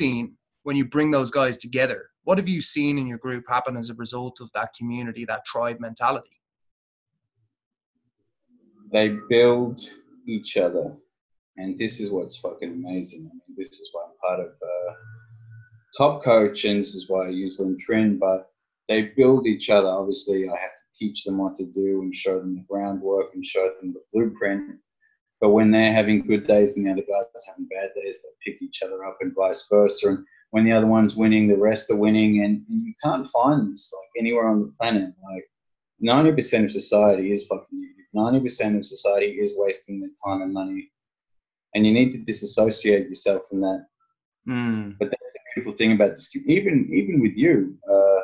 [0.00, 2.10] seen when you bring those guys together?
[2.24, 5.44] What have you seen in your group happen as a result of that community, that
[5.44, 6.40] tribe mentality?
[8.92, 9.80] They build
[10.26, 10.92] each other,
[11.56, 13.20] and this is what's fucking amazing.
[13.20, 14.92] I mean, this is why I'm part of uh,
[15.96, 18.20] Top Coach, and this is why I use them Trend.
[18.20, 18.50] But
[18.88, 19.88] they build each other.
[19.88, 23.44] Obviously, I have to teach them what to do and show them the groundwork and
[23.44, 24.78] show them the blueprint.
[25.40, 28.50] But when they're having good days and the other guys are having bad days, they
[28.50, 30.08] pick each other up and vice versa.
[30.08, 32.42] And when the other one's winning, the rest are winning.
[32.42, 35.12] And, and you can't find this like anywhere on the planet.
[35.32, 35.44] Like
[36.02, 37.92] 90% of society is fucking you.
[38.14, 40.90] 90% of society is wasting their time and money.
[41.74, 43.86] And you need to disassociate yourself from that.
[44.48, 44.96] Mm.
[44.98, 46.34] But that's the beautiful thing about this.
[46.46, 48.20] Even even with you, uh,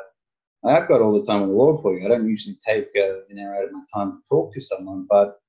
[0.65, 2.05] I've got all the time in the world for you.
[2.05, 5.05] I don't usually take uh, an hour out of my time to talk to someone,
[5.09, 5.39] but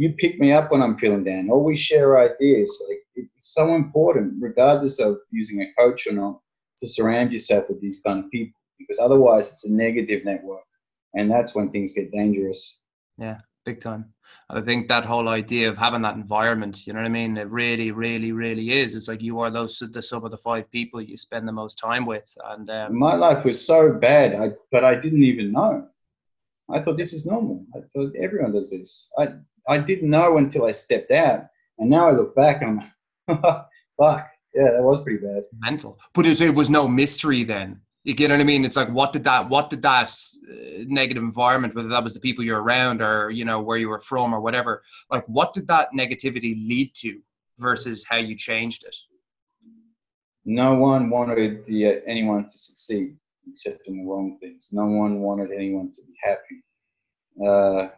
[0.00, 2.82] you pick me up when I'm feeling down, we share ideas.
[2.88, 6.40] Like it's so important, regardless of using a coach or not,
[6.78, 10.64] to surround yourself with these kind of people, because otherwise it's a negative network,
[11.14, 12.80] and that's when things get dangerous.
[13.18, 14.14] Yeah, big time.
[14.48, 17.36] I think that whole idea of having that environment, you know what I mean?
[17.36, 18.94] It really, really, really is.
[18.94, 21.78] It's like you are those the sum of the five people you spend the most
[21.78, 22.34] time with.
[22.46, 25.88] And um, my life was so bad, I, but I didn't even know.
[26.70, 27.66] I thought this is normal.
[27.74, 29.10] I thought everyone does this.
[29.18, 29.34] I
[29.68, 31.46] I didn't know until I stepped out,
[31.78, 32.80] and now I look back and
[33.28, 33.64] I'm, like,
[33.98, 35.44] fuck, yeah, that was pretty bad.
[35.58, 37.80] Mental, but it was, it was no mystery then.
[38.04, 38.64] You get what I mean?
[38.64, 42.20] It's like what did that what did that uh, negative environment, whether that was the
[42.20, 45.68] people you're around or you know where you were from or whatever, like what did
[45.68, 47.20] that negativity lead to
[47.58, 48.96] versus how you changed it?
[50.46, 53.16] No one wanted the, uh, anyone to succeed
[53.50, 54.70] except in the wrong things.
[54.72, 56.64] No one wanted anyone to be happy.
[57.44, 57.88] Uh,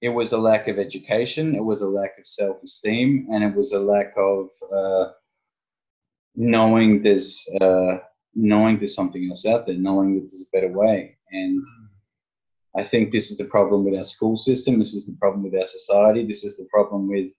[0.00, 3.54] it was a lack of education, it was a lack of self esteem, and it
[3.54, 5.12] was a lack of uh,
[6.34, 7.98] knowing there's uh,
[8.34, 11.16] knowing there's something else out there, knowing that there's a better way.
[11.32, 11.64] And
[12.76, 14.78] I think this is the problem with our school system.
[14.78, 16.26] This is the problem with our society.
[16.26, 17.32] This is the problem with,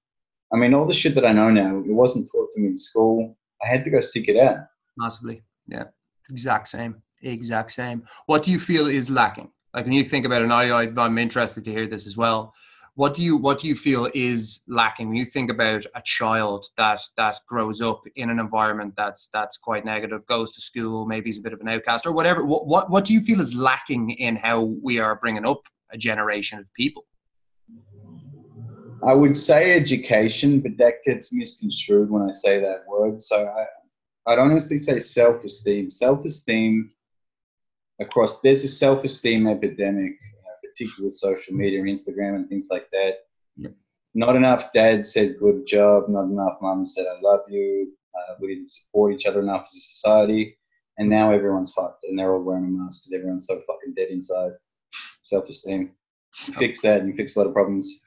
[0.51, 2.77] I mean, all the shit that I know now, it wasn't taught to me in
[2.77, 3.37] school.
[3.63, 4.57] I had to go seek it out.
[4.97, 5.43] Massively.
[5.67, 5.85] Yeah.
[6.29, 6.95] Exact same.
[7.21, 8.03] Exact same.
[8.25, 9.51] What do you feel is lacking?
[9.77, 12.55] Like when you think about it, and I, I'm interested to hear this as well.
[12.95, 16.65] What do you what do you feel is lacking when you think about a child
[16.77, 21.27] that that grows up in an environment that's that's quite negative goes to school maybe
[21.27, 22.43] he's a bit of an outcast or whatever?
[22.43, 25.61] What what, what do you feel is lacking in how we are bringing up
[25.91, 27.05] a generation of people?
[29.03, 33.21] I would say education but that gets misconstrued when i say that word.
[33.21, 35.91] So i i'd honestly say self-esteem.
[35.91, 36.89] Self-esteem
[37.99, 40.13] across there's a self-esteem epidemic
[40.77, 43.15] particularly with social media and Instagram and things like that.
[44.13, 46.09] Not enough dads said good job.
[46.09, 47.93] Not enough mums said I love you.
[48.15, 50.57] Uh, we didn't support each other enough as a society,
[50.97, 54.07] and now everyone's fucked and they're all wearing a mask because everyone's so fucking dead
[54.09, 54.51] inside.
[55.23, 55.91] Self-esteem.
[56.31, 58.01] So, fix that, and fix a lot of problems.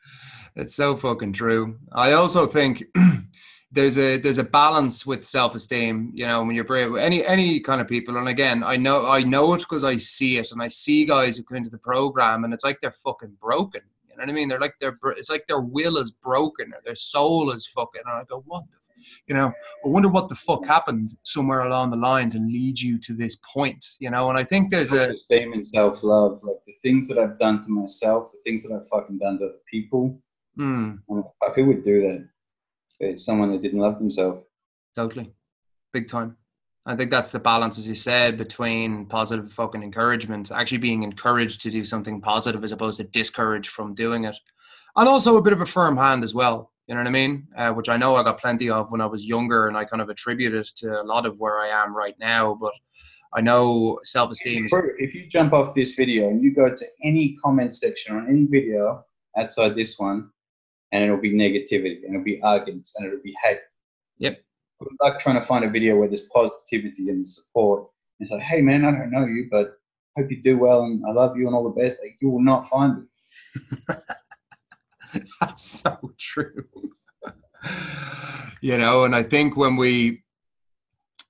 [0.56, 1.78] It's so fucking true.
[1.92, 2.84] I also think
[3.72, 7.80] there's a there's a balance with self-esteem you know when you're brave any any kind
[7.80, 8.16] of people.
[8.16, 11.36] And again i know i know it because i see it and i see guys
[11.36, 14.32] who come into the program and it's like they're fucking broken you know what i
[14.32, 14.48] mean?
[14.48, 18.14] They're like they're it's like their will is broken or their soul is fucking and
[18.14, 18.76] i go what the
[19.26, 19.50] you know?
[19.82, 23.36] I wonder what the fuck happened somewhere along the line to lead you to this
[23.36, 24.30] point you know?
[24.30, 27.70] And i think there's a esteem and self-love like the things that i've done to
[27.70, 30.20] myself the things that i've fucking done to other people.
[30.58, 30.98] Mm.
[31.54, 32.28] who would do that
[33.00, 34.44] it's someone that didn't love themselves.
[34.94, 35.32] Totally,
[35.92, 36.36] big time.
[36.86, 41.62] I think that's the balance, as you said, between positive fucking encouragement, actually being encouraged
[41.62, 44.36] to do something positive as opposed to discouraged from doing it,
[44.96, 46.72] and also a bit of a firm hand as well.
[46.86, 47.46] You know what I mean?
[47.56, 50.02] Uh, which I know I got plenty of when I was younger, and I kind
[50.02, 52.56] of attribute it to a lot of where I am right now.
[52.60, 52.72] But
[53.32, 54.66] I know self-esteem.
[54.66, 58.28] Is- if you jump off this video and you go to any comment section on
[58.28, 59.04] any video
[59.36, 60.30] outside this one,
[60.92, 63.58] and it'll be negativity and it'll be arguments and it'll be hate.
[64.18, 64.42] Yep.
[64.80, 67.88] Good luck trying to find a video where there's positivity and support.
[68.18, 69.78] And it's like, hey man, I don't know you, but
[70.16, 71.98] hope you do well and I love you and all the best.
[72.02, 73.06] Like you will not find
[73.88, 73.98] it.
[75.40, 76.64] That's so true.
[78.60, 80.22] you know, and I think when we,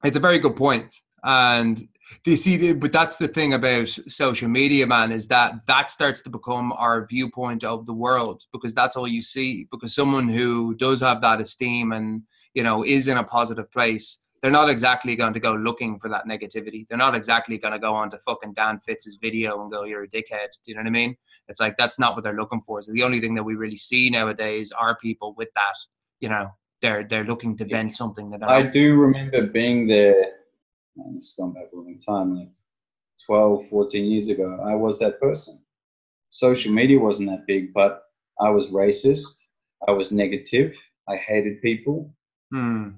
[0.04, 0.94] it's a very good point.
[1.22, 1.86] And
[2.24, 6.22] do you see but that's the thing about social media man is that that starts
[6.22, 9.66] to become our viewpoint of the world because that's all you see.
[9.70, 12.22] Because someone who does have that esteem and
[12.54, 16.08] you know is in a positive place they're not exactly going to go looking for
[16.08, 16.88] that negativity.
[16.88, 20.04] They're not exactly going to go on to fucking dan fitz's video and go you're
[20.04, 20.48] a dickhead.
[20.64, 21.16] Do you know what i mean?
[21.48, 22.80] It's like that's not what they're looking for.
[22.80, 25.74] So the only thing that we really see nowadays are people with that
[26.20, 30.39] you know they're they're looking to vent something that I do remember being there.
[30.96, 32.48] Man, it's gone back a long time, like
[33.26, 34.60] 12, 14 years ago.
[34.64, 35.62] I was that person.
[36.30, 38.02] Social media wasn't that big, but
[38.40, 39.40] I was racist.
[39.88, 40.72] I was negative.
[41.08, 42.14] I hated people.
[42.52, 42.90] Hmm.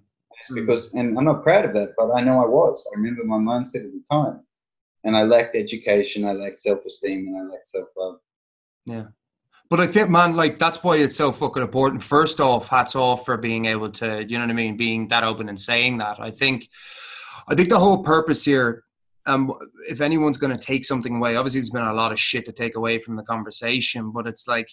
[0.55, 2.87] Because, and I'm not proud of that, but I know I was.
[2.93, 4.41] I remember my mindset at the time.
[5.05, 8.19] And I lacked education, I lacked self esteem, and I lacked self love.
[8.87, 9.07] Yeah.
[9.69, 12.03] But I think, man, like that's why it's so fucking important.
[12.03, 15.25] First off, hats off for being able to, you know what I mean, being that
[15.25, 16.21] open and saying that.
[16.21, 16.69] I think,
[17.49, 18.85] I think the whole purpose here,
[19.27, 19.53] um,
[19.89, 22.53] if anyone's going to take something away, obviously there's been a lot of shit to
[22.53, 24.69] take away from the conversation, but it's like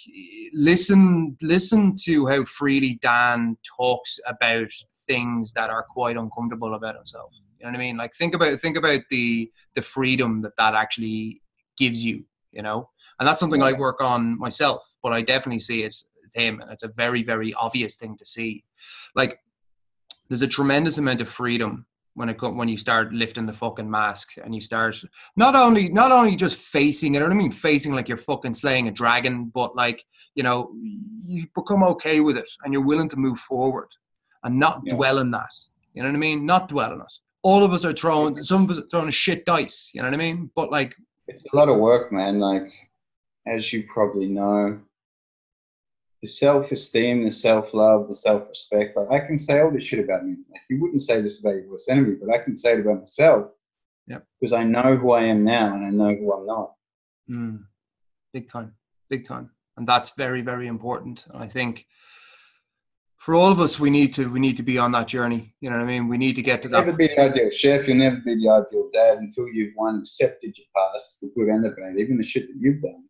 [0.53, 4.71] listen, listen to how freely Dan talks about
[5.07, 7.33] things that are quite uncomfortable about himself.
[7.59, 7.97] You know what I mean?
[7.97, 11.41] Like think about think about the the freedom that that actually
[11.77, 12.25] gives you.
[12.51, 12.89] You know,
[13.19, 15.95] and that's something I work on myself, but I definitely see it
[16.33, 18.63] him, and it's a very very obvious thing to see.
[19.15, 19.39] Like
[20.29, 21.85] there's a tremendous amount of freedom
[22.15, 24.95] when it when you start lifting the fucking mask and you start
[25.35, 28.87] not only not only just facing it, I don't mean facing like you're fucking slaying
[28.87, 30.03] a dragon, but like
[30.35, 30.71] you know
[31.25, 33.89] you become okay with it and you're willing to move forward
[34.43, 34.95] and not yeah.
[34.95, 35.53] dwell in that.
[35.93, 36.45] You know what I mean?
[36.45, 37.13] Not dwell in it.
[37.41, 39.91] All of us are throwing some of us are throwing a shit dice.
[39.93, 40.51] You know what I mean?
[40.55, 40.95] But like
[41.27, 42.39] it's a lot of work, man.
[42.39, 42.71] Like
[43.47, 44.79] as you probably know,
[46.21, 48.97] the self-esteem, the self-love, the self-respect.
[48.97, 50.35] Like I can say all this shit about me.
[50.51, 52.99] Like you wouldn't say this about your worst enemy, but I can say it about
[52.99, 53.51] myself.
[54.07, 54.19] Yeah.
[54.39, 56.73] Because I know who I am now, and I know who I'm not.
[57.29, 57.63] Mm.
[58.33, 58.73] Big time,
[59.09, 61.25] big time, and that's very, very important.
[61.33, 61.85] And I think
[63.17, 65.55] for all of us, we need to we need to be on that journey.
[65.61, 66.07] You know what I mean?
[66.07, 66.85] We need to get to you'll that.
[66.85, 67.87] Never be the ideal chef.
[67.87, 71.65] You'll never be the ideal dad until you've one accepted your past, the good and
[71.65, 73.03] the bad, even the shit that you've done.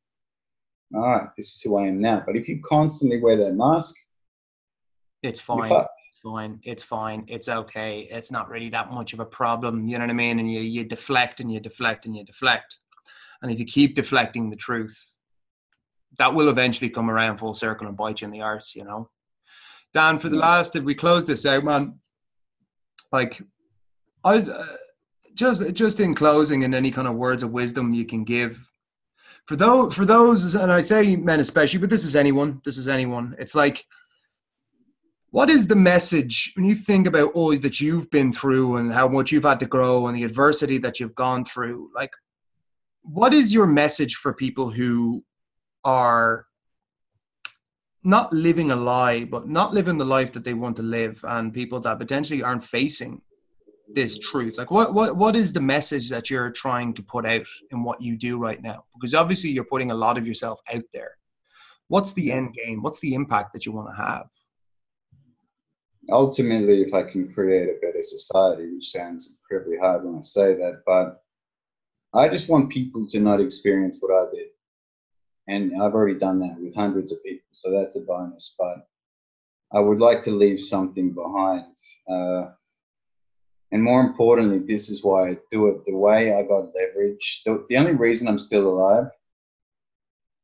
[0.94, 2.24] All right, this is who I am now.
[2.25, 3.95] But if you constantly wear that mask,
[5.21, 5.71] it's fine.
[5.71, 6.59] It's fine.
[6.63, 7.25] It's fine.
[7.27, 8.07] It's okay.
[8.09, 9.88] It's not really that much of a problem.
[9.88, 10.39] You know what I mean?
[10.39, 12.80] And you you deflect and you deflect and you deflect.
[13.41, 15.13] And if you keep deflecting the truth,
[16.18, 18.75] that will eventually come around full circle and bite you in the arse.
[18.75, 19.09] You know.
[19.94, 22.00] Dan, for the last, if we close this out, man,
[23.12, 23.42] like,
[24.24, 24.65] I uh,
[25.33, 28.69] just just in closing, and any kind of words of wisdom you can give
[29.49, 32.61] for those for those, and I say men especially, but this is anyone.
[32.63, 33.35] This is anyone.
[33.39, 33.83] It's like,
[35.31, 39.07] what is the message when you think about all that you've been through and how
[39.07, 41.89] much you've had to grow and the adversity that you've gone through?
[41.95, 42.11] Like,
[43.01, 45.25] what is your message for people who
[45.83, 46.45] are
[48.03, 51.51] not living a lie, but not living the life that they want to live, and
[51.51, 53.19] people that potentially aren't facing
[53.95, 54.57] this truth.
[54.57, 58.01] Like, what what what is the message that you're trying to put out in what
[58.01, 58.86] you do right now?
[58.94, 61.12] Because obviously, you're putting a lot of yourself out there.
[61.88, 62.81] What's the end game?
[62.81, 64.27] What's the impact that you want to have?
[66.12, 70.53] Ultimately, if I can create a better society, which sounds incredibly hard when I say
[70.56, 71.24] that, but
[72.13, 74.47] I just want people to not experience what I did
[75.50, 78.56] and I've already done that with hundreds of people, so that's a bonus.
[78.57, 78.88] But
[79.74, 81.75] I would like to leave something behind.
[82.07, 82.51] Uh,
[83.71, 85.86] and more importantly, this is why I do it.
[85.86, 89.10] The way I got leverage, the, the only reason I'm still alive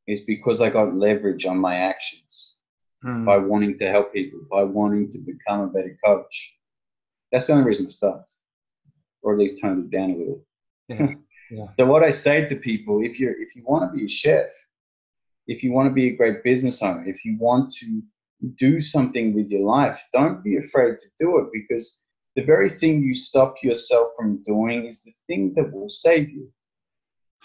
[0.07, 2.57] is because I got leverage on my actions
[3.03, 3.25] mm.
[3.25, 6.55] by wanting to help people, by wanting to become a better coach.
[7.31, 8.29] That's the only reason I start,
[9.23, 10.45] or at least toned it down a little.
[10.87, 11.13] Yeah.
[11.51, 11.67] Yeah.
[11.77, 14.49] so what I say to people, if you're if you want to be a chef,
[15.45, 18.01] if you want to be a great business owner, if you want to
[18.55, 22.01] do something with your life, don't be afraid to do it because
[22.35, 26.51] the very thing you stop yourself from doing is the thing that will save you.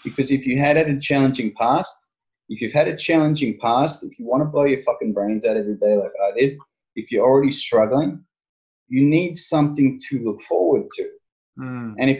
[0.03, 2.09] Because if you had had a challenging past,
[2.49, 5.55] if you've had a challenging past, if you want to blow your fucking brains out
[5.55, 6.57] every day like I did,
[6.95, 8.23] if you're already struggling,
[8.89, 11.09] you need something to look forward to.
[11.57, 11.95] Mm.
[11.97, 12.19] And if